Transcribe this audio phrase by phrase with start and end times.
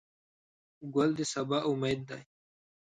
[0.93, 2.21] ګل د سبا امید دی.